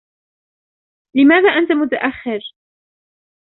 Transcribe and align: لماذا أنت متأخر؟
لماذا 1.15 1.49
أنت 1.49 1.71
متأخر؟ 1.71 2.53